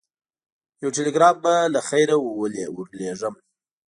یو 0.81 0.89
ټلګراف 0.95 1.35
به 1.43 1.53
له 1.73 1.79
خیره 1.87 2.15
ورلېږم. 2.75 3.35